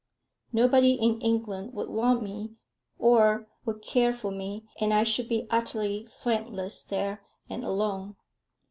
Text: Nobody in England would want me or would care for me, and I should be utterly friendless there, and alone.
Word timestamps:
Nobody 0.51 0.93
in 0.93 1.21
England 1.21 1.73
would 1.75 1.87
want 1.89 2.23
me 2.23 2.55
or 2.97 3.47
would 3.65 3.83
care 3.83 4.15
for 4.15 4.31
me, 4.31 4.65
and 4.79 4.91
I 4.95 5.03
should 5.03 5.29
be 5.29 5.45
utterly 5.51 6.07
friendless 6.07 6.81
there, 6.83 7.23
and 7.51 7.63
alone. 7.63 8.15